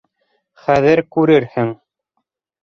[0.67, 1.71] -Хәҙер күрерһең...